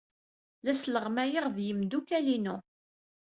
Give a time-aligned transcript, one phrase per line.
[0.65, 2.55] La sleɣmayeɣ ed yimeddukal-inu.